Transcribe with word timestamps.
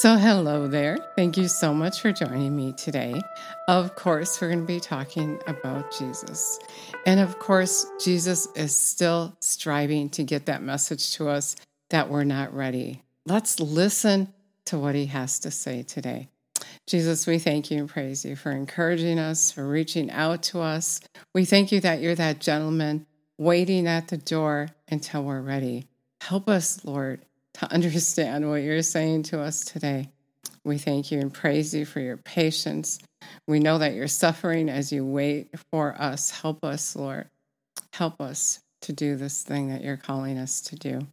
So, 0.00 0.16
hello 0.16 0.66
there. 0.66 0.96
Thank 1.14 1.36
you 1.36 1.46
so 1.46 1.74
much 1.74 2.00
for 2.00 2.10
joining 2.10 2.56
me 2.56 2.72
today. 2.72 3.20
Of 3.68 3.96
course, 3.96 4.40
we're 4.40 4.48
going 4.48 4.60
to 4.60 4.66
be 4.66 4.80
talking 4.80 5.38
about 5.46 5.92
Jesus. 5.92 6.58
And 7.04 7.20
of 7.20 7.38
course, 7.38 7.84
Jesus 8.02 8.48
is 8.56 8.74
still 8.74 9.36
striving 9.40 10.08
to 10.08 10.24
get 10.24 10.46
that 10.46 10.62
message 10.62 11.12
to 11.16 11.28
us 11.28 11.54
that 11.90 12.08
we're 12.08 12.24
not 12.24 12.54
ready. 12.54 13.02
Let's 13.26 13.60
listen 13.60 14.32
to 14.64 14.78
what 14.78 14.94
he 14.94 15.04
has 15.04 15.38
to 15.40 15.50
say 15.50 15.82
today. 15.82 16.30
Jesus, 16.86 17.26
we 17.26 17.38
thank 17.38 17.70
you 17.70 17.80
and 17.80 17.86
praise 17.86 18.24
you 18.24 18.36
for 18.36 18.52
encouraging 18.52 19.18
us, 19.18 19.52
for 19.52 19.68
reaching 19.68 20.10
out 20.10 20.42
to 20.44 20.60
us. 20.60 21.02
We 21.34 21.44
thank 21.44 21.72
you 21.72 21.80
that 21.80 22.00
you're 22.00 22.14
that 22.14 22.40
gentleman 22.40 23.04
waiting 23.36 23.86
at 23.86 24.08
the 24.08 24.16
door 24.16 24.70
until 24.90 25.24
we're 25.24 25.42
ready. 25.42 25.88
Help 26.22 26.48
us, 26.48 26.86
Lord, 26.86 27.20
to 27.54 27.72
understand 27.72 28.48
what 28.48 28.62
you're 28.62 28.82
saying 28.82 29.24
to 29.24 29.40
us 29.40 29.64
today. 29.64 30.08
We 30.64 30.78
thank 30.78 31.10
you 31.10 31.20
and 31.20 31.32
praise 31.32 31.74
you 31.74 31.84
for 31.84 32.00
your 32.00 32.16
patience. 32.16 32.98
We 33.46 33.60
know 33.60 33.78
that 33.78 33.94
you're 33.94 34.08
suffering 34.08 34.68
as 34.68 34.92
you 34.92 35.04
wait 35.04 35.48
for 35.70 35.94
us. 36.00 36.30
Help 36.30 36.64
us, 36.64 36.94
Lord. 36.94 37.28
Help 37.92 38.20
us 38.20 38.60
to 38.82 38.92
do 38.92 39.16
this 39.16 39.42
thing 39.42 39.68
that 39.70 39.82
you're 39.82 39.96
calling 39.96 40.38
us 40.38 40.60
to 40.62 40.76
do. 40.76 41.06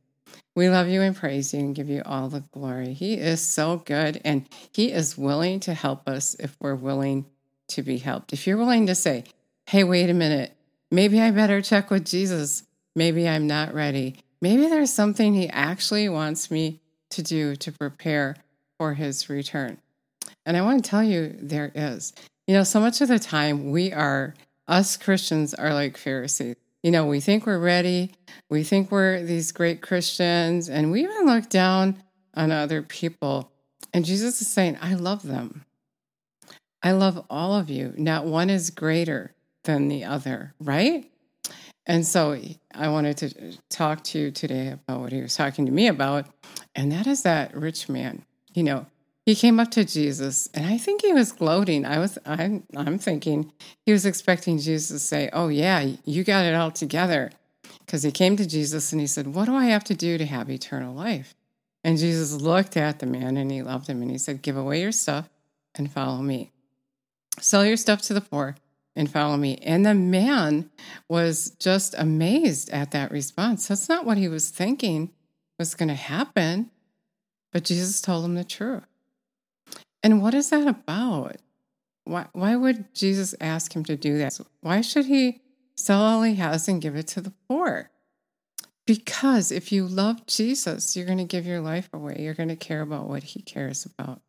We 0.55 0.69
love 0.69 0.87
you 0.87 1.01
and 1.01 1.15
praise 1.15 1.53
you 1.53 1.59
and 1.59 1.75
give 1.75 1.89
you 1.89 2.01
all 2.05 2.29
the 2.29 2.43
glory. 2.51 2.93
He 2.93 3.13
is 3.13 3.41
so 3.41 3.77
good 3.77 4.21
and 4.25 4.47
He 4.73 4.91
is 4.91 5.17
willing 5.17 5.59
to 5.61 5.73
help 5.73 6.07
us 6.07 6.35
if 6.39 6.55
we're 6.59 6.75
willing 6.75 7.25
to 7.69 7.83
be 7.83 7.97
helped. 7.97 8.33
If 8.33 8.47
you're 8.47 8.57
willing 8.57 8.87
to 8.87 8.95
say, 8.95 9.25
hey, 9.67 9.83
wait 9.83 10.09
a 10.09 10.13
minute, 10.13 10.55
maybe 10.91 11.21
I 11.21 11.31
better 11.31 11.61
check 11.61 11.89
with 11.89 12.05
Jesus. 12.05 12.63
Maybe 12.95 13.27
I'm 13.27 13.47
not 13.47 13.73
ready. 13.73 14.15
Maybe 14.41 14.67
there's 14.67 14.93
something 14.93 15.33
He 15.33 15.49
actually 15.49 16.09
wants 16.09 16.51
me 16.51 16.79
to 17.11 17.23
do 17.23 17.55
to 17.55 17.71
prepare 17.71 18.35
for 18.77 18.93
His 18.93 19.29
return. 19.29 19.77
And 20.45 20.55
I 20.55 20.61
want 20.61 20.83
to 20.83 20.89
tell 20.89 21.03
you, 21.03 21.35
there 21.39 21.71
is. 21.73 22.13
You 22.47 22.53
know, 22.53 22.63
so 22.63 22.79
much 22.79 23.01
of 23.01 23.09
the 23.09 23.19
time 23.19 23.71
we 23.71 23.91
are, 23.91 24.33
us 24.67 24.95
Christians 24.97 25.53
are 25.53 25.73
like 25.73 25.97
Pharisees. 25.97 26.55
You 26.83 26.91
know, 26.91 27.05
we 27.05 27.19
think 27.19 27.45
we're 27.45 27.59
ready. 27.59 28.11
We 28.49 28.63
think 28.63 28.91
we're 28.91 29.21
these 29.23 29.51
great 29.51 29.81
Christians, 29.81 30.69
and 30.69 30.91
we 30.91 31.03
even 31.03 31.25
look 31.25 31.49
down 31.49 32.01
on 32.33 32.51
other 32.51 32.81
people. 32.81 33.51
And 33.93 34.05
Jesus 34.05 34.41
is 34.41 34.47
saying, 34.47 34.77
I 34.81 34.93
love 34.93 35.23
them. 35.23 35.65
I 36.83 36.91
love 36.91 37.25
all 37.29 37.55
of 37.55 37.69
you. 37.69 37.93
Not 37.97 38.25
one 38.25 38.49
is 38.49 38.69
greater 38.69 39.33
than 39.63 39.87
the 39.87 40.05
other, 40.05 40.53
right? 40.61 41.11
And 41.87 42.05
so 42.05 42.37
I 42.75 42.89
wanted 42.89 43.17
to 43.17 43.57
talk 43.69 44.03
to 44.05 44.19
you 44.19 44.31
today 44.31 44.67
about 44.67 44.99
what 44.99 45.13
he 45.13 45.21
was 45.21 45.35
talking 45.35 45.65
to 45.65 45.71
me 45.71 45.87
about, 45.87 46.27
and 46.75 46.91
that 46.91 47.07
is 47.07 47.23
that 47.23 47.55
rich 47.55 47.87
man. 47.87 48.25
You 48.53 48.63
know, 48.63 48.85
he 49.25 49.35
came 49.35 49.57
up 49.57 49.71
to 49.71 49.85
Jesus, 49.85 50.49
and 50.53 50.65
I 50.65 50.77
think 50.77 51.01
he 51.01 51.13
was 51.13 51.31
gloating. 51.31 51.85
I 51.85 51.99
was, 51.99 52.17
I'm, 52.25 52.63
I'm 52.75 52.99
thinking 52.99 53.53
he 53.85 53.93
was 53.93 54.05
expecting 54.05 54.59
Jesus 54.59 54.89
to 54.89 54.99
say, 54.99 55.29
"Oh 55.31 55.47
yeah, 55.47 55.93
you 56.03 56.25
got 56.25 56.43
it 56.45 56.55
all 56.55 56.71
together," 56.71 57.31
because 57.85 58.03
he 58.03 58.11
came 58.11 58.35
to 58.35 58.45
Jesus 58.45 58.91
and 58.91 58.99
he 58.99 59.07
said, 59.07 59.33
"What 59.33 59.45
do 59.45 59.55
I 59.55 59.65
have 59.65 59.85
to 59.85 59.95
do 59.95 60.17
to 60.17 60.25
have 60.25 60.49
eternal 60.49 60.93
life?" 60.93 61.35
And 61.85 61.97
Jesus 61.97 62.41
looked 62.41 62.75
at 62.75 62.99
the 62.99 63.05
man 63.05 63.37
and 63.37 63.49
he 63.49 63.63
loved 63.63 63.87
him 63.87 64.01
and 64.01 64.11
he 64.11 64.17
said, 64.17 64.41
"Give 64.41 64.57
away 64.57 64.81
your 64.81 64.91
stuff 64.91 65.29
and 65.73 65.89
follow 65.89 66.21
me. 66.21 66.51
Sell 67.39 67.65
your 67.65 67.77
stuff 67.77 68.01
to 68.03 68.13
the 68.13 68.19
poor 68.19 68.57
and 68.97 69.09
follow 69.09 69.37
me." 69.37 69.55
And 69.57 69.85
the 69.85 69.93
man 69.93 70.69
was 71.07 71.51
just 71.51 71.95
amazed 71.97 72.69
at 72.71 72.91
that 72.91 73.11
response. 73.11 73.67
That's 73.67 73.87
not 73.87 74.05
what 74.05 74.17
he 74.17 74.27
was 74.27 74.49
thinking 74.49 75.11
was 75.57 75.75
going 75.75 75.89
to 75.89 75.95
happen, 75.95 76.69
but 77.51 77.63
Jesus 77.63 78.01
told 78.01 78.25
him 78.25 78.35
the 78.35 78.43
truth. 78.43 78.83
And 80.03 80.21
what 80.21 80.33
is 80.33 80.49
that 80.49 80.67
about? 80.67 81.37
Why, 82.03 82.27
why 82.33 82.55
would 82.55 82.93
Jesus 82.93 83.33
ask 83.41 83.75
him 83.75 83.83
to 83.85 83.97
do 83.97 84.17
that? 84.19 84.39
Why 84.61 84.81
should 84.81 85.05
he 85.05 85.41
sell 85.75 86.01
all 86.01 86.23
he 86.23 86.35
has 86.35 86.67
and 86.67 86.81
give 86.81 86.95
it 86.95 87.07
to 87.07 87.21
the 87.21 87.33
poor? 87.49 87.89
Because 88.85 89.51
if 89.51 89.71
you 89.71 89.85
love 89.85 90.25
Jesus, 90.27 90.95
you're 90.95 91.05
going 91.05 91.17
to 91.17 91.25
give 91.25 91.45
your 91.45 91.59
life 91.59 91.89
away. 91.91 92.17
You're 92.19 92.33
going 92.33 92.49
to 92.49 92.55
care 92.55 92.81
about 92.81 93.09
what 93.09 93.23
he 93.23 93.41
cares 93.41 93.85
about. 93.85 94.21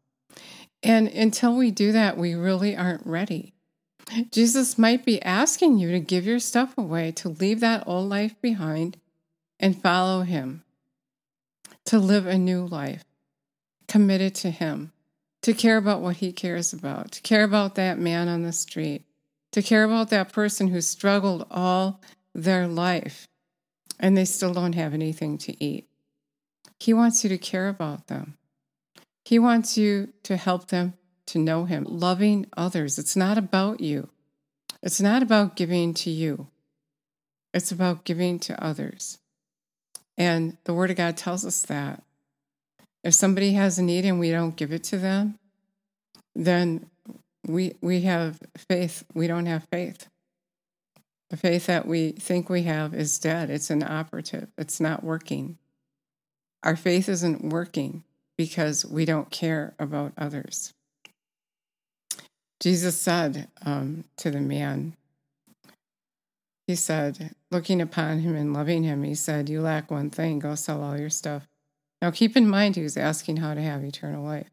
And 0.83 1.07
until 1.09 1.55
we 1.55 1.71
do 1.71 1.93
that, 1.93 2.19
we 2.19 2.35
really 2.35 2.77
aren't 2.77 3.07
ready. 3.07 3.55
Jesus 4.31 4.79
might 4.79 5.05
be 5.05 5.21
asking 5.23 5.79
you 5.79 5.91
to 5.91 6.01
give 6.01 6.25
your 6.25 6.39
stuff 6.39 6.77
away, 6.79 7.13
to 7.13 7.29
leave 7.29 7.61
that 7.61 7.85
old 7.87 8.09
life 8.09 8.41
behind 8.41 8.99
and 9.61 9.81
follow 9.81 10.23
him, 10.23 10.65
to 11.85 11.99
live 11.99 12.27
a 12.27 12.39
new 12.39 12.65
life 12.67 13.05
committed 13.87 14.35
to 14.37 14.51
him 14.51 14.93
to 15.43 15.55
care 15.55 15.77
about 15.77 16.01
what 16.01 16.17
he 16.17 16.33
cares 16.33 16.75
about, 16.75 17.13
to 17.13 17.23
care 17.23 17.43
about 17.43 17.75
that 17.77 17.99
man 17.99 18.29
on 18.29 18.43
the 18.43 18.53
street, 18.53 19.05
to 19.53 19.63
care 19.63 19.85
about 19.85 20.11
that 20.11 20.31
person 20.31 20.69
who 20.69 20.81
struggled 20.81 21.47
all 21.51 22.03
their 22.35 22.67
life 22.67 23.27
and 23.99 24.15
they 24.15 24.27
still 24.27 24.53
don't 24.53 24.75
have 24.75 24.95
anything 24.95 25.39
to 25.39 25.65
eat. 25.65 25.89
He 26.79 26.93
wants 26.93 27.25
you 27.25 27.31
to 27.31 27.39
care 27.39 27.69
about 27.69 28.09
them. 28.09 28.37
He 29.25 29.39
wants 29.39 29.79
you 29.79 30.13
to 30.25 30.37
help 30.37 30.69
them 30.69 30.95
to 31.29 31.39
know 31.39 31.65
him, 31.65 31.85
loving 31.89 32.47
others. 32.57 32.99
It's 32.99 33.17
not 33.17 33.39
about 33.39 33.81
you. 33.81 34.09
It's 34.83 35.01
not 35.01 35.23
about 35.23 35.57
giving 35.57 35.95
to 35.95 36.11
you. 36.11 36.49
It's 37.55 37.73
about 37.73 38.05
giving 38.05 38.39
to 38.41 38.63
others. 38.63 39.19
And 40.17 40.57
the 40.65 40.75
Word 40.75 40.91
of 40.91 40.97
God 40.97 41.17
tells 41.17 41.45
us 41.47 41.63
that. 41.63 42.03
If 43.05 43.15
somebody 43.15 43.53
has 43.53 43.79
a 43.79 43.83
need 43.83 44.05
and 44.05 44.19
we 44.19 44.31
don't 44.31 44.57
give 44.57 44.73
it 44.73 44.85
to 44.85 44.99
them, 44.99 45.39
then 46.35 46.91
we 47.47 47.75
we 47.81 48.03
have 48.03 48.41
faith. 48.57 49.05
We 49.15 49.27
don't 49.27 49.47
have 49.47 49.65
faith. 49.71 50.09
The 51.31 51.37
faith 51.37 51.67
that 51.67 51.87
we 51.87 52.13
think 52.13 52.49
we 52.49 52.63
have 52.65 52.95
is 52.95 53.19
dead. 53.19 53.51
It's 53.51 53.71
inoperative. 53.71 54.49
It's 54.57 54.81
not 54.81 55.05
working. 55.05 55.59
Our 56.63 56.77
faith 56.77 57.09
isn't 57.09 57.51
working 57.51 58.03
because 58.37 58.85
we 58.85 59.05
don't 59.05 59.31
care 59.31 59.75
about 59.79 60.13
others. 60.17 60.73
Jesus 62.61 62.99
said 62.99 63.49
um, 63.65 64.05
to 64.17 64.31
the 64.31 64.41
man, 64.41 64.95
He 66.67 66.75
said, 66.75 67.35
looking 67.51 67.81
upon 67.81 68.21
him 68.21 68.35
and 68.35 68.53
loving 68.53 68.83
him, 68.83 69.05
He 69.05 69.15
said, 69.15 69.49
You 69.49 69.61
lack 69.61 69.91
one 69.91 70.11
thing, 70.11 70.39
go 70.39 70.55
sell 70.55 70.83
all 70.83 70.99
your 70.99 71.11
stuff 71.11 71.47
now, 72.01 72.11
keep 72.11 72.37
in 72.37 72.49
mind, 72.49 72.77
he 72.77 72.83
was 72.83 72.97
asking 72.97 73.39
how 73.39 73.55
to 73.55 73.61
have 73.61 73.83
eternal 73.83 74.25
life. 74.25 74.51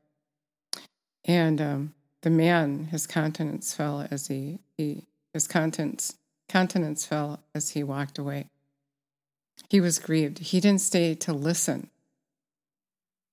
And 1.26 1.62
um, 1.62 1.94
the 2.22 2.30
man, 2.30 2.86
his 2.86 3.06
countenance 3.06 3.74
fell 3.74 4.08
as 4.10 4.28
he, 4.28 4.60
he 4.78 5.04
his 5.34 5.48
countenance, 5.48 6.16
countenance 6.50 7.06
fell 7.06 7.44
as 7.54 7.72
he 7.72 7.84
walked 7.84 8.18
away. 8.18 8.48
He 9.70 9.80
was 9.80 10.00
grieved. 10.00 10.40
He 10.40 10.60
didn't 10.60 10.82
stay 10.82 11.14
to 11.16 11.34
listen 11.34 11.90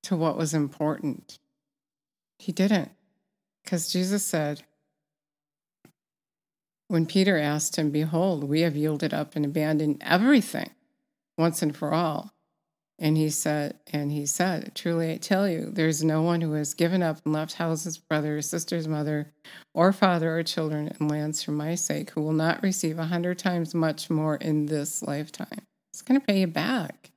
to 0.03 0.17
what 0.17 0.37
was 0.37 0.53
important. 0.53 1.39
He 2.39 2.53
didn't. 2.53 2.91
Because 3.63 3.93
Jesus 3.93 4.25
said, 4.25 4.63
when 6.89 7.07
Peter 7.07 7.39
asked 7.39 7.77
him, 7.77 7.91
Behold, 7.91 8.45
we 8.45 8.61
have 8.61 8.77
yielded 8.77 9.15
up 9.15 9.35
and 9.35 9.47
abandoned 9.47 10.03
everything 10.05 10.71
once 11.39 11.63
and 11.63 11.75
for 11.75 11.95
all. 11.95 12.35
And 12.99 13.17
he 13.17 13.31
said, 13.31 13.79
and 13.93 14.13
he 14.13 14.27
said, 14.27 14.73
Truly 14.75 15.13
I 15.13 15.17
tell 15.17 15.49
you, 15.49 15.71
there's 15.73 16.05
no 16.05 16.21
one 16.23 16.43
who 16.43 16.53
has 16.53 16.75
given 16.75 17.03
up 17.03 17.19
and 17.25 17.33
left 17.33 17.55
houses, 17.55 17.97
brothers, 17.97 18.49
sisters, 18.49 18.87
mother, 18.87 19.33
or 19.75 19.93
father, 19.93 20.39
or 20.39 20.43
children, 20.43 20.95
and 21.01 21.11
lands 21.11 21.43
for 21.43 21.53
my 21.53 21.75
sake, 21.75 22.11
who 22.11 22.21
will 22.21 22.35
not 22.35 22.63
receive 22.63 22.99
a 22.99 23.07
hundred 23.07 23.39
times 23.39 23.75
much 23.75 24.11
more 24.11 24.37
in 24.37 24.67
this 24.67 25.03
lifetime. 25.03 25.63
It's 25.93 26.03
going 26.03 26.21
to 26.21 26.27
pay 26.27 26.41
you 26.41 26.47
back. 26.47 27.11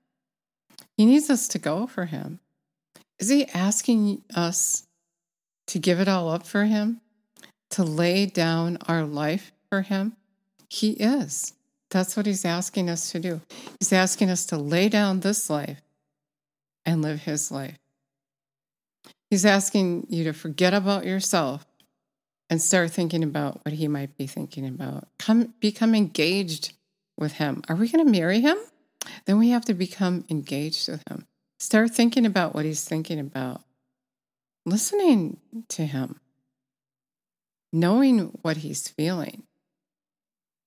He 0.97 1.05
needs 1.05 1.29
us 1.29 1.47
to 1.49 1.59
go 1.59 1.85
for 1.85 2.05
him. 2.05 2.39
Is 3.19 3.29
he 3.29 3.45
asking 3.49 4.23
us 4.33 4.84
to 5.67 5.79
give 5.79 5.99
it 5.99 6.07
all 6.07 6.29
up 6.29 6.45
for 6.45 6.65
him? 6.65 7.01
To 7.71 7.83
lay 7.83 8.25
down 8.25 8.77
our 8.87 9.03
life 9.03 9.51
for 9.69 9.81
him? 9.81 10.15
He 10.69 10.91
is. 10.91 11.53
That's 11.89 12.17
what 12.17 12.25
he's 12.25 12.45
asking 12.45 12.89
us 12.89 13.11
to 13.11 13.19
do. 13.19 13.41
He's 13.79 13.93
asking 13.93 14.29
us 14.29 14.45
to 14.47 14.57
lay 14.57 14.89
down 14.89 15.19
this 15.19 15.49
life 15.49 15.81
and 16.85 17.01
live 17.01 17.21
his 17.21 17.51
life. 17.51 17.77
He's 19.29 19.45
asking 19.45 20.07
you 20.09 20.23
to 20.25 20.33
forget 20.33 20.73
about 20.73 21.05
yourself 21.05 21.65
and 22.49 22.61
start 22.61 22.91
thinking 22.91 23.23
about 23.23 23.65
what 23.65 23.73
he 23.73 23.87
might 23.87 24.17
be 24.17 24.27
thinking 24.27 24.67
about. 24.67 25.07
Come 25.17 25.53
become 25.59 25.95
engaged 25.95 26.73
with 27.17 27.33
him. 27.33 27.63
Are 27.67 27.75
we 27.75 27.89
going 27.89 28.05
to 28.05 28.11
marry 28.11 28.41
him? 28.41 28.57
Then 29.25 29.39
we 29.39 29.49
have 29.49 29.65
to 29.65 29.73
become 29.73 30.25
engaged 30.29 30.89
with 30.89 31.03
him. 31.09 31.25
Start 31.59 31.91
thinking 31.91 32.25
about 32.25 32.53
what 32.53 32.65
he's 32.65 32.83
thinking 32.83 33.19
about. 33.19 33.61
Listening 34.65 35.37
to 35.69 35.85
him. 35.85 36.19
Knowing 37.71 38.37
what 38.41 38.57
he's 38.57 38.87
feeling 38.87 39.43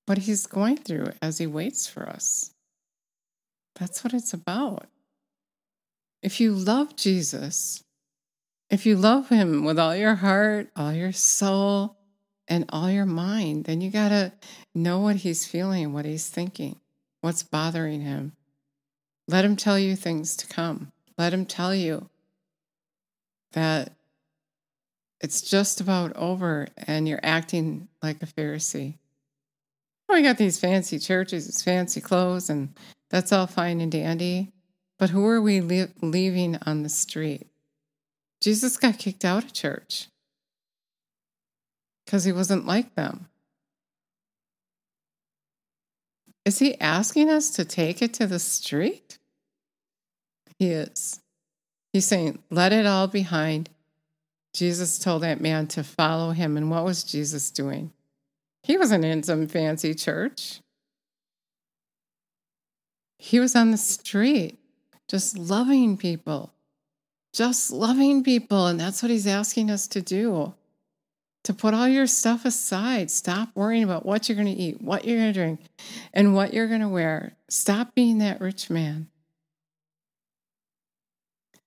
what 0.06 0.19
he's 0.19 0.47
going 0.47 0.79
through 0.79 1.09
as 1.21 1.37
he 1.37 1.47
waits 1.47 1.87
for 1.87 2.09
us. 2.09 2.53
That's 3.79 4.03
what 4.03 4.15
it's 4.15 4.33
about. 4.33 4.87
If 6.23 6.41
you 6.41 6.55
love 6.55 6.97
Jesus, 6.97 7.85
If 8.71 8.85
you 8.85 8.97
love 8.97 9.31
him 9.31 9.65
with 9.65 9.79
all 9.79 9.97
your 9.97 10.17
heart, 10.17 10.69
all 10.77 10.93
your 10.93 11.12
soul, 11.12 11.97
and 12.47 12.67
all 12.69 12.91
your 12.91 13.06
mind, 13.06 13.65
then 13.65 13.81
you 13.81 13.91
got 13.91 14.11
to 14.11 14.33
know 14.75 15.01
what 15.01 15.17
he's 15.17 15.47
feeling, 15.47 15.93
what 15.93 16.05
he's 16.05 16.29
thinking, 16.29 16.79
what's 17.21 17.43
bothering 17.43 18.03
him. 18.03 18.33
Let 19.27 19.44
him 19.44 19.56
tell 19.56 19.79
you 19.79 19.97
things 19.97 20.37
to 20.37 20.47
come. 20.47 20.93
Let 21.17 21.33
him 21.33 21.47
tell 21.47 21.75
you 21.75 22.11
that 23.53 23.93
it's 25.21 25.43
just 25.43 25.81
about 25.81 26.17
over 26.17 26.69
and 26.77 27.09
you're 27.09 27.21
acting 27.23 27.89
like 28.03 28.23
a 28.23 28.27
Pharisee. 28.27 28.95
Oh, 30.09 30.15
we 30.15 30.23
got 30.23 30.39
these 30.39 30.59
fancy 30.59 30.99
churches, 30.99 31.47
these 31.47 31.62
fancy 31.62 32.00
clothes, 32.00 32.49
and 32.49 32.75
that's 33.11 33.33
all 33.33 33.47
fine 33.47 33.81
and 33.81 33.93
dandy. 33.93 34.53
But 34.99 35.11
who 35.11 35.27
are 35.27 35.41
we 35.41 35.61
le- 35.61 35.89
leaving 36.00 36.59
on 36.65 36.83
the 36.83 36.89
street? 36.89 37.47
Jesus 38.41 38.77
got 38.77 38.99
kicked 38.99 39.25
out 39.25 39.45
of 39.45 39.53
church 39.53 40.09
because 42.05 42.25
he 42.25 42.33
wasn't 42.33 42.67
like 42.67 42.94
them. 42.94 43.29
Is 46.44 46.61
he 46.61 46.81
asking 46.81 47.29
us 47.29 47.51
to 47.51 47.65
take 47.65 48.01
it 48.01 48.15
to 48.15 48.27
the 48.27 48.39
street? 48.39 49.19
He 50.59 50.71
is. 50.71 51.21
He's 51.99 52.06
saying, 52.06 52.39
let 52.49 52.73
it 52.73 52.87
all 52.87 53.09
behind. 53.09 53.71
Jesus 54.55 55.00
told 55.00 55.25
that 55.25 55.41
man 55.41 55.67
to 55.67 55.83
follow 55.83 56.31
him. 56.31 56.56
And 56.56 56.71
what 56.71 56.85
was 56.85 57.03
Jesus 57.03 57.50
doing? 57.50 57.93
He 58.62 58.79
wasn't 58.79 59.05
in 59.05 59.25
some 59.25 59.49
fancy 59.49 59.97
church. 59.97 60.61
He 63.19 63.41
was 63.41 63.56
on 63.56 63.73
the 63.73 63.77
street, 63.77 64.61
just 65.09 65.37
loving 65.37 65.97
people, 65.97 66.53
just 67.33 67.73
loving 67.73 68.23
people. 68.23 68.69
And 68.69 68.79
that's 68.79 69.03
what 69.03 69.11
he's 69.11 69.27
asking 69.27 69.69
us 69.69 69.89
to 69.89 70.01
do 70.01 70.55
to 71.43 71.53
put 71.53 71.75
all 71.75 71.89
your 71.89 72.06
stuff 72.06 72.44
aside. 72.44 73.11
Stop 73.11 73.49
worrying 73.56 73.83
about 73.83 74.06
what 74.06 74.29
you're 74.29 74.37
going 74.37 74.55
to 74.55 74.62
eat, 74.62 74.81
what 74.81 75.05
you're 75.05 75.19
going 75.19 75.33
to 75.33 75.41
drink, 75.41 75.61
and 76.15 76.33
what 76.33 76.55
you're 76.55 76.69
going 76.69 76.81
to 76.81 76.89
wear. 76.89 77.33
Stop 77.49 77.97
being 77.97 78.19
that 78.19 78.41
rich 78.41 78.71
man. 78.71 79.09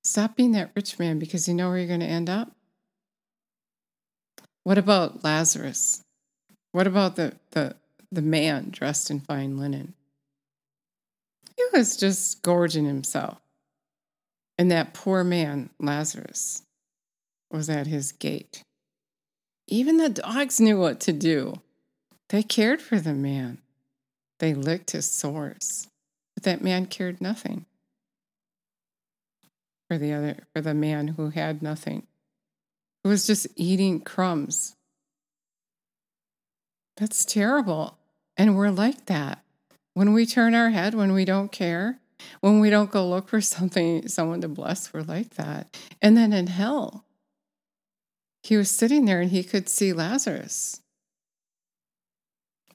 Stop 0.03 0.35
being 0.35 0.53
that 0.53 0.71
rich 0.75 0.97
man 0.97 1.19
because 1.19 1.47
you 1.47 1.53
know 1.53 1.69
where 1.69 1.77
you're 1.77 1.87
going 1.87 1.99
to 1.99 2.05
end 2.05 2.29
up. 2.29 2.51
What 4.63 4.77
about 4.77 5.23
Lazarus? 5.23 6.01
What 6.71 6.87
about 6.87 7.15
the, 7.15 7.33
the, 7.51 7.75
the 8.11 8.21
man 8.21 8.69
dressed 8.71 9.11
in 9.11 9.19
fine 9.19 9.57
linen? 9.57 9.93
He 11.55 11.63
was 11.73 11.97
just 11.97 12.41
gorging 12.41 12.85
himself. 12.85 13.39
And 14.57 14.71
that 14.71 14.93
poor 14.93 15.23
man, 15.23 15.69
Lazarus, 15.79 16.63
was 17.51 17.69
at 17.69 17.87
his 17.87 18.11
gate. 18.11 18.63
Even 19.67 19.97
the 19.97 20.09
dogs 20.09 20.59
knew 20.59 20.79
what 20.79 20.99
to 21.01 21.13
do. 21.13 21.61
They 22.29 22.43
cared 22.43 22.81
for 22.81 22.99
the 22.99 23.13
man. 23.13 23.59
They 24.39 24.53
licked 24.53 24.91
his 24.91 25.09
sores. 25.09 25.87
But 26.35 26.43
that 26.43 26.63
man 26.63 26.85
cared 26.85 27.21
nothing 27.21 27.65
for 29.91 29.97
the 29.97 30.13
other 30.13 30.37
for 30.55 30.61
the 30.61 30.73
man 30.73 31.09
who 31.09 31.31
had 31.31 31.61
nothing. 31.61 32.07
Who 33.03 33.09
was 33.09 33.27
just 33.27 33.45
eating 33.57 33.99
crumbs. 33.99 34.77
That's 36.95 37.25
terrible. 37.25 37.97
And 38.37 38.55
we're 38.55 38.69
like 38.69 39.07
that. 39.07 39.43
When 39.93 40.13
we 40.13 40.25
turn 40.25 40.55
our 40.55 40.69
head, 40.69 40.93
when 40.93 41.11
we 41.11 41.25
don't 41.25 41.51
care, 41.51 41.99
when 42.39 42.61
we 42.61 42.69
don't 42.69 42.89
go 42.89 43.05
look 43.05 43.27
for 43.27 43.41
something, 43.41 44.07
someone 44.07 44.39
to 44.39 44.47
bless, 44.47 44.93
we're 44.93 45.01
like 45.01 45.31
that. 45.31 45.75
And 46.01 46.15
then 46.15 46.31
in 46.31 46.47
hell, 46.47 47.03
he 48.43 48.55
was 48.55 48.71
sitting 48.71 49.03
there 49.03 49.19
and 49.19 49.31
he 49.31 49.43
could 49.43 49.67
see 49.67 49.91
Lazarus. 49.91 50.79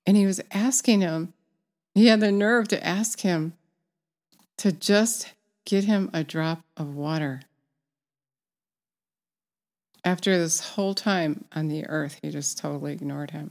And 0.04 0.18
he 0.18 0.26
was 0.26 0.42
asking 0.50 1.00
him, 1.00 1.32
he 1.94 2.08
had 2.08 2.20
the 2.20 2.30
nerve 2.30 2.68
to 2.68 2.86
ask 2.86 3.20
him 3.20 3.54
to 4.58 4.70
just 4.70 5.32
get 5.66 5.84
him 5.84 6.08
a 6.14 6.24
drop 6.24 6.62
of 6.76 6.94
water. 6.94 7.42
After 10.02 10.38
this 10.38 10.60
whole 10.60 10.94
time 10.94 11.44
on 11.52 11.68
the 11.68 11.84
earth, 11.86 12.20
he 12.22 12.30
just 12.30 12.56
totally 12.56 12.92
ignored 12.92 13.32
him. 13.32 13.50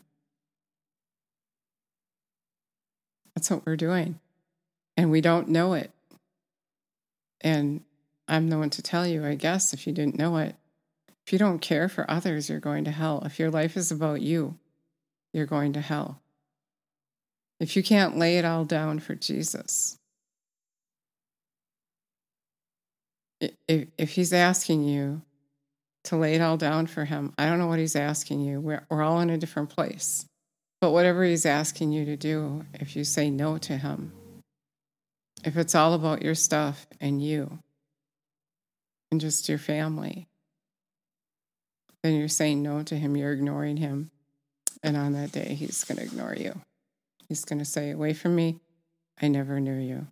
That's 3.35 3.51
what 3.51 3.65
we're 3.65 3.75
doing. 3.75 4.19
And 4.95 5.12
we 5.12 5.19
don't 5.19 5.50
know 5.50 5.73
it. 5.73 5.91
And 7.41 7.81
I'm 8.29 8.50
the 8.50 8.57
one 8.57 8.69
to 8.71 8.81
tell 8.81 9.06
you, 9.06 9.25
I 9.25 9.35
guess, 9.35 9.73
if 9.73 9.85
you 9.85 9.91
didn't 9.91 10.17
know 10.17 10.38
it. 10.38 10.56
If 11.27 11.33
you 11.33 11.39
don't 11.39 11.59
care 11.59 11.89
for 11.89 12.09
others, 12.09 12.50
you're 12.50 12.59
going 12.59 12.85
to 12.85 12.91
hell. 12.91 13.21
If 13.25 13.38
your 13.38 13.51
life 13.51 13.75
is 13.75 13.91
about 13.91 14.21
you, 14.21 14.57
you're 15.33 15.45
going 15.45 15.73
to 15.73 15.81
hell. 15.81 16.21
If 17.59 17.75
you 17.75 17.83
can't 17.83 18.17
lay 18.17 18.38
it 18.38 18.45
all 18.45 18.63
down 18.63 19.00
for 19.00 19.15
Jesus, 19.15 19.97
if, 23.40 23.88
if 23.98 24.10
he's 24.12 24.34
asking 24.34 24.84
you 24.84 25.22
to 26.06 26.18
lay 26.18 26.36
it 26.36 26.42
all 26.42 26.58
down 26.58 26.88
for 26.88 27.06
him, 27.06 27.34
I 27.38 27.48
don't 27.48 27.60
know 27.60 27.68
what 27.68 27.80
he's 27.80 27.96
asking 27.96 28.42
you. 28.42 28.60
We're, 28.60 28.86
we're 28.90 29.02
all 29.02 29.20
in 29.20 29.30
a 29.30 29.38
different 29.38 29.70
place. 29.70 30.26
But 30.82 30.92
whatever 30.92 31.24
he's 31.24 31.46
asking 31.46 31.92
you 31.92 32.06
to 32.06 32.18
do, 32.18 32.66
if 32.74 32.96
you 32.96 33.04
say 33.04 33.30
no 33.30 33.58
to 33.60 33.78
him, 33.78 34.14
if 35.44 35.58
it's 35.58 35.76
all 35.76 35.94
about 35.94 36.22
your 36.22 36.36
stuff 36.36 36.86
and 37.00 37.24
you 37.24 37.60
and 39.12 39.22
just 39.22 39.50
your 39.50 39.58
family, 39.58 40.28
then 42.04 42.16
you're 42.16 42.28
saying 42.28 42.62
no 42.62 42.84
to 42.84 42.96
him, 42.96 43.18
you're 43.18 43.34
ignoring 43.34 43.78
him. 43.78 44.12
And 44.84 44.96
on 44.96 45.14
that 45.14 45.32
day, 45.32 45.56
he's 45.56 45.84
going 45.84 45.98
to 45.98 46.04
ignore 46.04 46.36
you. 46.36 46.54
He's 47.28 47.46
going 47.46 47.60
to 47.60 47.66
say, 47.66 47.92
Away 47.92 48.14
from 48.14 48.36
me, 48.36 48.60
I 49.20 49.28
never 49.28 49.60
knew 49.60 49.80
you. 49.80 50.08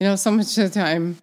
You 0.00 0.08
know, 0.08 0.16
so 0.16 0.30
much 0.30 0.58
of 0.58 0.72
the 0.72 0.78
time 0.78 1.16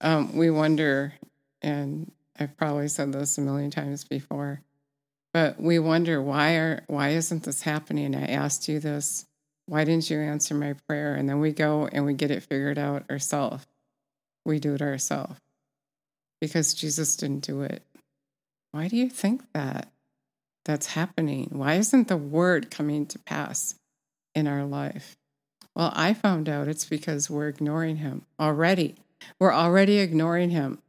um, 0.00 0.36
we 0.36 0.50
wonder, 0.50 1.14
and 1.62 2.10
I've 2.38 2.56
probably 2.56 2.88
said 2.88 3.12
this 3.12 3.38
a 3.38 3.40
million 3.40 3.70
times 3.70 4.04
before, 4.04 4.60
but 5.32 5.60
we 5.60 5.78
wonder 5.78 6.20
why 6.20 6.54
are 6.56 6.84
why 6.86 7.10
isn't 7.10 7.44
this 7.44 7.62
happening? 7.62 8.14
I 8.14 8.26
asked 8.26 8.68
you 8.68 8.80
this. 8.80 9.26
Why 9.66 9.84
didn't 9.84 10.10
you 10.10 10.18
answer 10.18 10.54
my 10.54 10.74
prayer? 10.88 11.14
And 11.14 11.28
then 11.28 11.40
we 11.40 11.52
go 11.52 11.88
and 11.90 12.04
we 12.04 12.12
get 12.14 12.30
it 12.30 12.42
figured 12.42 12.78
out 12.78 13.08
ourselves. 13.08 13.66
We 14.44 14.58
do 14.58 14.74
it 14.74 14.82
ourselves 14.82 15.38
because 16.40 16.74
Jesus 16.74 17.16
didn't 17.16 17.44
do 17.44 17.62
it. 17.62 17.82
Why 18.72 18.88
do 18.88 18.96
you 18.96 19.08
think 19.08 19.42
that 19.52 19.92
that's 20.64 20.86
happening? 20.86 21.50
Why 21.52 21.74
isn't 21.74 22.08
the 22.08 22.16
word 22.16 22.70
coming 22.70 23.06
to 23.06 23.18
pass 23.20 23.76
in 24.34 24.46
our 24.46 24.64
life? 24.64 25.16
Well, 25.80 25.94
I 25.96 26.12
found 26.12 26.46
out 26.46 26.68
it's 26.68 26.84
because 26.84 27.30
we're 27.30 27.48
ignoring 27.48 27.96
him 27.96 28.26
already. 28.38 28.96
We're 29.38 29.54
already 29.54 29.96
ignoring 29.96 30.50
him. 30.50 30.82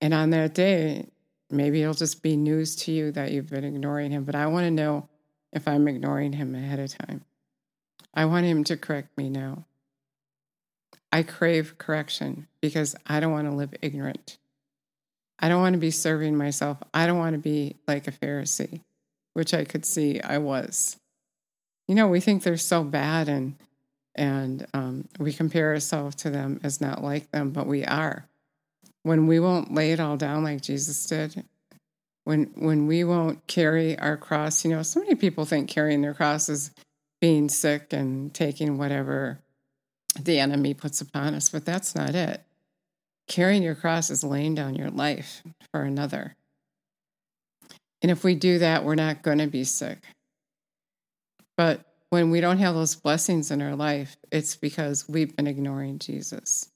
And 0.00 0.12
on 0.12 0.30
that 0.30 0.52
day, 0.52 1.06
maybe 1.48 1.80
it'll 1.80 1.94
just 1.94 2.24
be 2.24 2.36
news 2.36 2.74
to 2.74 2.90
you 2.90 3.12
that 3.12 3.30
you've 3.30 3.48
been 3.48 3.62
ignoring 3.62 4.10
him, 4.10 4.24
but 4.24 4.34
I 4.34 4.48
want 4.48 4.64
to 4.64 4.72
know 4.72 5.08
if 5.52 5.68
I'm 5.68 5.86
ignoring 5.86 6.32
him 6.32 6.56
ahead 6.56 6.80
of 6.80 6.98
time. 6.98 7.24
I 8.12 8.24
want 8.24 8.46
him 8.46 8.64
to 8.64 8.76
correct 8.76 9.16
me 9.16 9.30
now. 9.30 9.64
I 11.12 11.22
crave 11.22 11.78
correction 11.78 12.48
because 12.60 12.96
I 13.06 13.20
don't 13.20 13.30
want 13.30 13.48
to 13.48 13.54
live 13.54 13.72
ignorant. 13.80 14.38
I 15.38 15.48
don't 15.48 15.60
want 15.60 15.74
to 15.74 15.78
be 15.78 15.92
serving 15.92 16.36
myself. 16.36 16.78
I 16.92 17.06
don't 17.06 17.18
want 17.18 17.34
to 17.34 17.38
be 17.38 17.76
like 17.86 18.08
a 18.08 18.12
Pharisee, 18.12 18.80
which 19.34 19.54
I 19.54 19.62
could 19.62 19.84
see 19.84 20.20
I 20.20 20.38
was. 20.38 20.96
You 21.88 21.94
know, 21.94 22.08
we 22.08 22.20
think 22.20 22.42
they're 22.42 22.56
so 22.56 22.84
bad 22.84 23.28
and 23.28 23.56
and 24.14 24.66
um, 24.72 25.08
we 25.18 25.32
compare 25.32 25.74
ourselves 25.74 26.16
to 26.16 26.30
them 26.30 26.58
as 26.62 26.80
not 26.80 27.04
like 27.04 27.30
them, 27.32 27.50
but 27.50 27.66
we 27.66 27.84
are. 27.84 28.26
When 29.02 29.26
we 29.26 29.38
won't 29.38 29.74
lay 29.74 29.92
it 29.92 30.00
all 30.00 30.16
down 30.16 30.42
like 30.42 30.62
Jesus 30.62 31.04
did, 31.06 31.44
when 32.24 32.50
when 32.56 32.86
we 32.86 33.04
won't 33.04 33.46
carry 33.46 33.98
our 33.98 34.16
cross, 34.16 34.64
you 34.64 34.70
know, 34.70 34.82
so 34.82 35.00
many 35.00 35.14
people 35.14 35.44
think 35.44 35.68
carrying 35.68 36.02
their 36.02 36.14
cross 36.14 36.48
is 36.48 36.70
being 37.20 37.48
sick 37.48 37.92
and 37.92 38.32
taking 38.34 38.78
whatever 38.78 39.38
the 40.20 40.40
enemy 40.40 40.74
puts 40.74 41.00
upon 41.00 41.34
us, 41.34 41.48
but 41.50 41.64
that's 41.64 41.94
not 41.94 42.14
it. 42.14 42.42
Carrying 43.28 43.62
your 43.62 43.74
cross 43.74 44.10
is 44.10 44.24
laying 44.24 44.54
down 44.54 44.74
your 44.74 44.90
life 44.90 45.42
for 45.70 45.82
another. 45.82 46.36
And 48.02 48.10
if 48.10 48.24
we 48.24 48.34
do 48.34 48.58
that, 48.58 48.84
we're 48.84 48.94
not 48.94 49.22
going 49.22 49.38
to 49.38 49.46
be 49.46 49.64
sick. 49.64 49.98
But 51.56 51.84
when 52.10 52.30
we 52.30 52.40
don't 52.40 52.58
have 52.58 52.74
those 52.74 52.94
blessings 52.94 53.50
in 53.50 53.62
our 53.62 53.74
life, 53.74 54.16
it's 54.30 54.56
because 54.56 55.08
we've 55.08 55.34
been 55.34 55.46
ignoring 55.46 55.98
Jesus. 55.98 56.70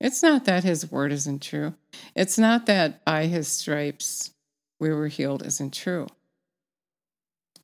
It's 0.00 0.22
not 0.22 0.44
that 0.44 0.64
his 0.64 0.90
word 0.90 1.12
isn't 1.12 1.42
true. 1.42 1.74
It's 2.14 2.38
not 2.38 2.66
that 2.66 3.04
by 3.04 3.26
his 3.26 3.48
stripes 3.48 4.32
we 4.78 4.90
were 4.90 5.08
healed 5.08 5.44
isn't 5.46 5.72
true. 5.72 6.06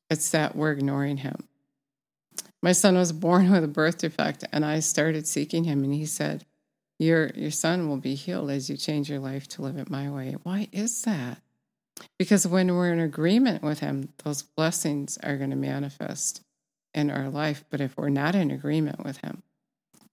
It's 0.08 0.30
that 0.30 0.56
we're 0.56 0.72
ignoring 0.72 1.18
him. 1.18 1.48
My 2.62 2.72
son 2.72 2.96
was 2.96 3.12
born 3.12 3.50
with 3.52 3.64
a 3.64 3.68
birth 3.68 3.98
defect, 3.98 4.44
and 4.52 4.64
I 4.64 4.80
started 4.80 5.26
seeking 5.26 5.64
him, 5.64 5.84
and 5.84 5.92
he 5.92 6.06
said, 6.06 6.46
Your, 6.98 7.28
your 7.34 7.50
son 7.50 7.88
will 7.88 7.98
be 7.98 8.14
healed 8.14 8.50
as 8.50 8.70
you 8.70 8.76
change 8.76 9.10
your 9.10 9.18
life 9.18 9.46
to 9.48 9.62
live 9.62 9.76
it 9.76 9.90
my 9.90 10.10
way. 10.10 10.36
Why 10.42 10.68
is 10.72 11.02
that? 11.02 11.42
Because 12.18 12.46
when 12.46 12.74
we're 12.74 12.92
in 12.92 13.00
agreement 13.00 13.62
with 13.62 13.80
Him, 13.80 14.08
those 14.24 14.42
blessings 14.42 15.18
are 15.22 15.36
going 15.36 15.50
to 15.50 15.56
manifest 15.56 16.42
in 16.94 17.10
our 17.10 17.28
life. 17.28 17.64
But 17.70 17.80
if 17.80 17.96
we're 17.96 18.08
not 18.08 18.34
in 18.34 18.50
agreement 18.50 19.04
with 19.04 19.18
Him, 19.18 19.42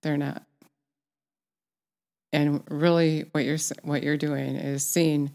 they're 0.01 0.17
not. 0.17 0.43
And 2.31 2.63
really, 2.69 3.25
what 3.31 3.45
you're 3.45 3.57
what 3.83 4.03
you're 4.03 4.17
doing 4.17 4.55
is 4.55 4.85
seeing. 4.85 5.31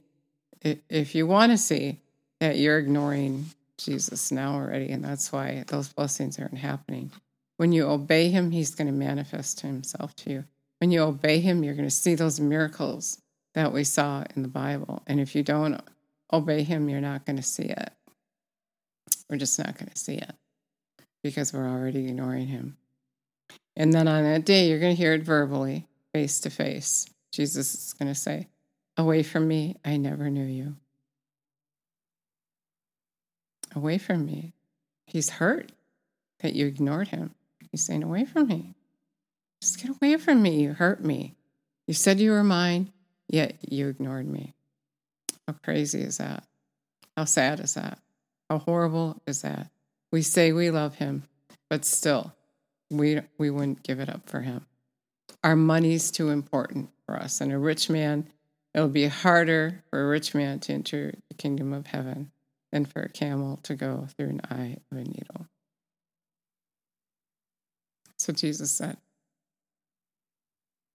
If 0.62 1.14
you 1.14 1.26
want 1.26 1.52
to 1.52 1.58
see 1.58 2.00
that 2.40 2.56
you're 2.56 2.78
ignoring 2.78 3.46
Jesus 3.76 4.32
now 4.32 4.54
already, 4.54 4.90
and 4.90 5.04
that's 5.04 5.30
why 5.30 5.64
those 5.66 5.92
blessings 5.92 6.38
aren't 6.38 6.58
happening. 6.58 7.10
When 7.56 7.72
you 7.72 7.86
obey 7.86 8.30
Him, 8.30 8.50
He's 8.50 8.74
going 8.74 8.86
to 8.86 8.92
manifest 8.92 9.60
Himself 9.60 10.16
to 10.16 10.30
you. 10.30 10.44
When 10.78 10.90
you 10.90 11.02
obey 11.02 11.40
Him, 11.40 11.62
you're 11.62 11.74
going 11.74 11.88
to 11.88 11.94
see 11.94 12.14
those 12.14 12.40
miracles 12.40 13.18
that 13.54 13.72
we 13.72 13.84
saw 13.84 14.24
in 14.34 14.42
the 14.42 14.48
Bible. 14.48 15.02
And 15.06 15.20
if 15.20 15.34
you 15.34 15.42
don't 15.42 15.80
obey 16.32 16.62
Him, 16.62 16.88
you're 16.88 17.00
not 17.00 17.26
going 17.26 17.36
to 17.36 17.42
see 17.42 17.64
it. 17.64 17.92
We're 19.28 19.36
just 19.36 19.58
not 19.58 19.78
going 19.78 19.90
to 19.90 19.98
see 19.98 20.14
it 20.14 20.32
because 21.24 21.54
we're 21.54 21.66
already 21.66 22.06
ignoring 22.06 22.46
Him. 22.46 22.76
And 23.74 23.92
then 23.92 24.06
on 24.06 24.22
that 24.22 24.44
day, 24.44 24.68
you're 24.68 24.78
going 24.78 24.94
to 24.94 25.02
hear 25.02 25.14
it 25.14 25.22
verbally, 25.22 25.88
face 26.12 26.38
to 26.40 26.50
face. 26.50 27.06
Jesus 27.32 27.74
is 27.74 27.92
going 27.94 28.12
to 28.12 28.14
say, 28.14 28.46
Away 28.96 29.24
from 29.24 29.48
me, 29.48 29.74
I 29.84 29.96
never 29.96 30.30
knew 30.30 30.44
you. 30.44 30.76
Away 33.74 33.98
from 33.98 34.24
me. 34.24 34.52
He's 35.06 35.30
hurt 35.30 35.72
that 36.40 36.54
you 36.54 36.66
ignored 36.66 37.08
him. 37.08 37.34
He's 37.72 37.84
saying, 37.84 38.04
Away 38.04 38.26
from 38.26 38.46
me. 38.46 38.74
Just 39.60 39.82
get 39.82 39.96
away 39.96 40.18
from 40.18 40.42
me. 40.42 40.62
You 40.62 40.74
hurt 40.74 41.02
me. 41.02 41.34
You 41.86 41.94
said 41.94 42.20
you 42.20 42.30
were 42.30 42.44
mine, 42.44 42.92
yet 43.28 43.56
you 43.68 43.88
ignored 43.88 44.28
me. 44.28 44.54
How 45.48 45.54
crazy 45.54 46.02
is 46.02 46.18
that? 46.18 46.44
How 47.16 47.24
sad 47.24 47.60
is 47.60 47.74
that? 47.74 47.98
How 48.48 48.58
horrible 48.58 49.20
is 49.26 49.42
that? 49.42 49.70
We 50.14 50.22
say 50.22 50.52
we 50.52 50.70
love 50.70 50.94
him, 50.94 51.24
but 51.68 51.84
still, 51.84 52.32
we, 52.88 53.20
we 53.36 53.50
wouldn't 53.50 53.82
give 53.82 53.98
it 53.98 54.08
up 54.08 54.30
for 54.30 54.42
him. 54.42 54.64
Our 55.42 55.56
money's 55.56 56.12
too 56.12 56.28
important 56.28 56.90
for 57.04 57.16
us. 57.16 57.40
And 57.40 57.50
a 57.50 57.58
rich 57.58 57.90
man, 57.90 58.28
it'll 58.72 58.86
be 58.86 59.08
harder 59.08 59.82
for 59.90 60.00
a 60.00 60.06
rich 60.06 60.32
man 60.32 60.60
to 60.60 60.72
enter 60.72 61.14
the 61.28 61.34
kingdom 61.34 61.72
of 61.72 61.88
heaven 61.88 62.30
than 62.70 62.84
for 62.84 63.02
a 63.02 63.08
camel 63.08 63.58
to 63.64 63.74
go 63.74 64.06
through 64.16 64.28
an 64.28 64.40
eye 64.48 64.76
of 64.92 64.98
a 64.98 65.02
needle. 65.02 65.48
So 68.16 68.32
Jesus 68.32 68.70
said. 68.70 68.98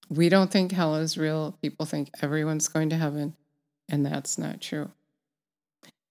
We 0.08 0.30
don't 0.30 0.50
think 0.50 0.72
hell 0.72 0.96
is 0.96 1.18
real. 1.18 1.58
People 1.60 1.84
think 1.84 2.08
everyone's 2.22 2.68
going 2.68 2.88
to 2.88 2.96
heaven, 2.96 3.36
and 3.86 4.06
that's 4.06 4.38
not 4.38 4.62
true 4.62 4.92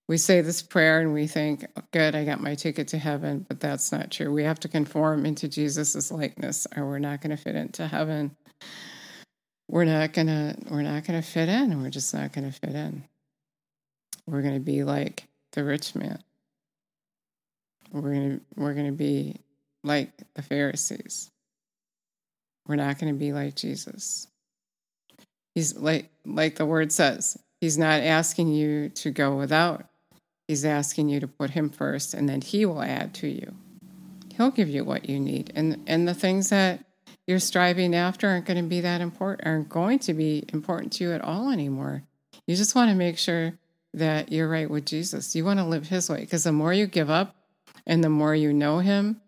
we 0.09 0.17
say 0.17 0.41
this 0.41 0.63
prayer 0.63 1.01
and 1.01 1.13
we 1.13 1.27
think, 1.27 1.67
oh, 1.77 1.83
good, 1.91 2.15
I 2.15 2.25
got 2.25 2.41
my 2.41 2.55
ticket 2.55 2.87
to 2.89 2.97
heaven, 2.97 3.45
but 3.47 3.59
that's 3.59 3.91
not 3.91 4.09
true. 4.09 4.33
We 4.33 4.43
have 4.43 4.59
to 4.61 4.67
conform 4.67 5.23
into 5.23 5.47
Jesus' 5.47 6.11
likeness 6.11 6.65
or 6.75 6.87
we're 6.87 6.97
not 6.97 7.21
going 7.21 7.29
to 7.29 7.41
fit 7.41 7.55
into 7.55 7.87
heaven. 7.87 8.35
We're 9.69 9.85
not 9.85 10.13
going 10.13 10.25
to 10.25 10.55
we're 10.67 10.81
not 10.81 11.05
going 11.05 11.21
to 11.21 11.27
fit 11.27 11.47
in. 11.47 11.83
We're 11.83 11.91
just 11.91 12.11
not 12.11 12.33
going 12.33 12.51
to 12.51 12.59
fit 12.59 12.73
in. 12.73 13.03
We're 14.25 14.41
going 14.41 14.55
to 14.55 14.59
be 14.59 14.83
like 14.83 15.25
the 15.51 15.63
rich 15.63 15.93
man. 15.93 16.23
We're 17.91 18.01
going 18.01 18.31
to 18.31 18.41
we're 18.55 18.73
going 18.73 18.87
to 18.87 18.91
be 18.91 19.35
like 19.83 20.11
the 20.33 20.41
Pharisees. 20.41 21.29
We're 22.67 22.77
not 22.77 22.97
going 22.97 23.13
to 23.13 23.19
be 23.19 23.31
like 23.31 23.53
Jesus. 23.53 24.25
He's 25.53 25.77
like 25.77 26.09
like 26.25 26.55
the 26.55 26.65
word 26.65 26.91
says, 26.91 27.37
he's 27.61 27.77
not 27.77 28.01
asking 28.01 28.47
you 28.47 28.89
to 28.89 29.11
go 29.11 29.35
without 29.35 29.85
He's 30.49 30.65
asking 30.65 31.09
you 31.09 31.19
to 31.19 31.27
put 31.27 31.51
him 31.51 31.69
first, 31.69 32.15
and 32.15 32.27
then 32.27 32.41
he 32.41 32.65
will 32.65 32.81
add 32.81 33.13
to 33.13 33.27
you. 33.27 33.53
He'll 34.35 34.49
give 34.49 34.67
you 34.67 34.83
what 34.83 35.07
you 35.07 35.19
need. 35.19 35.51
And, 35.53 35.83
and 35.85 36.07
the 36.07 36.15
things 36.15 36.49
that 36.49 36.83
you're 37.27 37.37
striving 37.37 37.93
after 37.93 38.27
aren't 38.27 38.47
going 38.47 38.57
to 38.57 38.67
be 38.67 38.81
that 38.81 38.99
important, 38.99 39.47
aren't 39.47 39.69
going 39.69 39.99
to 39.99 40.15
be 40.15 40.45
important 40.51 40.93
to 40.93 41.03
you 41.03 41.11
at 41.11 41.21
all 41.21 41.51
anymore. 41.51 42.01
You 42.47 42.55
just 42.55 42.73
want 42.73 42.89
to 42.89 42.95
make 42.95 43.19
sure 43.19 43.59
that 43.93 44.31
you're 44.31 44.49
right 44.49 44.67
with 44.67 44.87
Jesus. 44.87 45.35
You 45.35 45.45
want 45.45 45.59
to 45.59 45.65
live 45.65 45.87
his 45.87 46.09
way 46.09 46.21
because 46.21 46.45
the 46.45 46.51
more 46.51 46.73
you 46.73 46.87
give 46.87 47.11
up 47.11 47.35
and 47.85 48.03
the 48.03 48.09
more 48.09 48.33
you 48.33 48.51
know 48.51 48.79
him, 48.79 49.21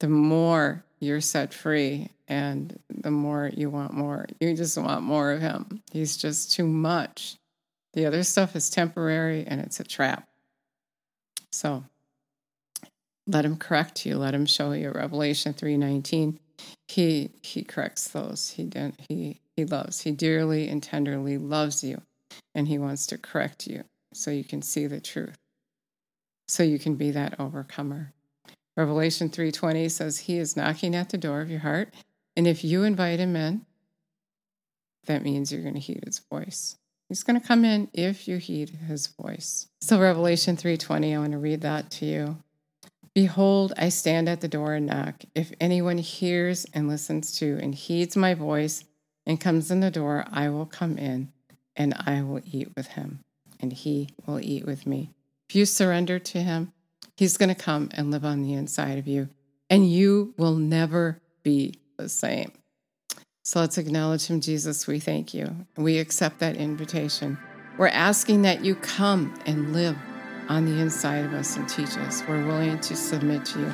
the 0.00 0.10
more 0.10 0.84
you're 1.00 1.22
set 1.22 1.54
free 1.54 2.10
and 2.28 2.78
the 2.90 3.10
more 3.10 3.50
you 3.54 3.70
want 3.70 3.94
more. 3.94 4.26
You 4.40 4.54
just 4.54 4.76
want 4.76 5.02
more 5.02 5.32
of 5.32 5.40
him. 5.40 5.82
He's 5.90 6.18
just 6.18 6.52
too 6.52 6.66
much. 6.66 7.38
The 7.94 8.04
other 8.04 8.24
stuff 8.24 8.54
is 8.54 8.68
temporary 8.68 9.46
and 9.46 9.58
it's 9.62 9.80
a 9.80 9.84
trap. 9.84 10.28
So 11.56 11.84
let 13.26 13.46
him 13.46 13.56
correct 13.56 14.04
you. 14.04 14.18
Let 14.18 14.34
him 14.34 14.44
show 14.44 14.72
you. 14.72 14.90
Revelation 14.90 15.54
3.19, 15.54 16.36
he, 16.86 17.30
he 17.42 17.64
corrects 17.64 18.08
those. 18.08 18.50
He, 18.50 18.64
didn't, 18.64 19.00
he, 19.08 19.40
he 19.56 19.64
loves. 19.64 20.02
He 20.02 20.12
dearly 20.12 20.68
and 20.68 20.82
tenderly 20.82 21.38
loves 21.38 21.82
you. 21.82 22.02
And 22.54 22.68
he 22.68 22.76
wants 22.76 23.06
to 23.06 23.16
correct 23.16 23.66
you 23.66 23.84
so 24.12 24.30
you 24.30 24.44
can 24.44 24.60
see 24.60 24.86
the 24.86 25.00
truth. 25.00 25.38
So 26.46 26.62
you 26.62 26.78
can 26.78 26.96
be 26.96 27.10
that 27.12 27.40
overcomer. 27.40 28.12
Revelation 28.76 29.30
3:20 29.30 29.90
says 29.90 30.18
he 30.18 30.36
is 30.36 30.56
knocking 30.56 30.94
at 30.94 31.08
the 31.08 31.16
door 31.16 31.40
of 31.40 31.50
your 31.50 31.60
heart, 31.60 31.94
and 32.36 32.46
if 32.46 32.62
you 32.62 32.82
invite 32.84 33.18
him 33.18 33.34
in, 33.34 33.64
that 35.06 35.22
means 35.22 35.50
you're 35.50 35.62
going 35.62 35.74
to 35.74 35.80
heed 35.80 36.04
his 36.04 36.18
voice. 36.18 36.76
He's 37.08 37.22
going 37.22 37.40
to 37.40 37.46
come 37.46 37.64
in 37.64 37.88
if 37.92 38.26
you 38.26 38.38
heed 38.38 38.70
his 38.88 39.06
voice. 39.06 39.68
So 39.80 40.00
Revelation 40.00 40.56
3:20, 40.56 41.14
I 41.14 41.18
want 41.18 41.32
to 41.32 41.38
read 41.38 41.60
that 41.60 41.90
to 41.92 42.06
you. 42.06 42.38
Behold, 43.14 43.72
I 43.78 43.88
stand 43.88 44.28
at 44.28 44.40
the 44.40 44.48
door 44.48 44.74
and 44.74 44.86
knock. 44.86 45.24
If 45.34 45.52
anyone 45.60 45.98
hears 45.98 46.66
and 46.74 46.88
listens 46.88 47.38
to 47.38 47.58
and 47.62 47.74
heeds 47.74 48.16
my 48.16 48.34
voice 48.34 48.84
and 49.24 49.40
comes 49.40 49.70
in 49.70 49.80
the 49.80 49.90
door, 49.90 50.26
I 50.30 50.48
will 50.50 50.66
come 50.66 50.98
in 50.98 51.32
and 51.74 51.94
I 51.94 52.22
will 52.22 52.42
eat 52.44 52.72
with 52.76 52.88
him 52.88 53.20
and 53.58 53.72
he 53.72 54.10
will 54.26 54.40
eat 54.40 54.66
with 54.66 54.86
me. 54.86 55.14
If 55.48 55.56
you 55.56 55.64
surrender 55.64 56.18
to 56.18 56.42
him, 56.42 56.72
he's 57.16 57.38
going 57.38 57.48
to 57.48 57.54
come 57.54 57.88
and 57.94 58.10
live 58.10 58.24
on 58.24 58.42
the 58.42 58.52
inside 58.52 58.98
of 58.98 59.06
you 59.06 59.28
and 59.70 59.90
you 59.90 60.34
will 60.36 60.56
never 60.56 61.20
be 61.42 61.74
the 61.96 62.08
same. 62.08 62.52
So 63.46 63.60
let's 63.60 63.78
acknowledge 63.78 64.26
him, 64.26 64.40
Jesus. 64.40 64.88
We 64.88 64.98
thank 64.98 65.32
you. 65.32 65.54
We 65.76 65.98
accept 65.98 66.40
that 66.40 66.56
invitation. 66.56 67.38
We're 67.78 67.86
asking 67.86 68.42
that 68.42 68.64
you 68.64 68.74
come 68.74 69.32
and 69.46 69.72
live 69.72 69.96
on 70.48 70.64
the 70.64 70.80
inside 70.80 71.24
of 71.24 71.32
us 71.32 71.56
and 71.56 71.68
teach 71.68 71.96
us. 71.96 72.24
We're 72.26 72.44
willing 72.44 72.80
to 72.80 72.96
submit 72.96 73.44
to 73.44 73.60
you, 73.60 73.72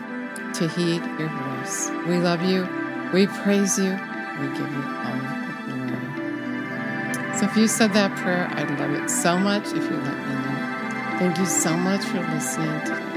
to 0.53 0.69
heed 0.69 1.03
your 1.19 1.31
voice. 1.31 1.89
We 2.07 2.19
love 2.19 2.43
you. 2.43 2.69
We 3.15 3.27
praise 3.29 3.79
you. 3.79 3.93
We 4.41 4.49
give 4.49 4.71
you 4.71 4.85
all 4.85 5.17
the 5.17 5.63
glory. 5.65 7.39
So 7.39 7.47
if 7.47 7.57
you 7.57 7.67
said 7.67 7.95
that 7.95 8.15
prayer, 8.19 8.49
I'd 8.53 8.79
love 8.79 8.91
it 8.91 9.09
so 9.09 9.39
much 9.39 9.69
if 9.69 9.77
you 9.77 9.97
let 9.97 10.19
me 10.19 10.35
know. 10.35 11.19
Thank 11.19 11.39
you 11.39 11.47
so 11.47 11.75
much 11.79 12.05
for 12.05 12.21
listening 12.21 13.12